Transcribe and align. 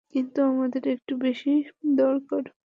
কিন্তু 0.13 0.39
আমাদের 0.43 0.83
একটু 0.87 1.13
বেশি 1.17 1.51
দরকার। 1.97 2.43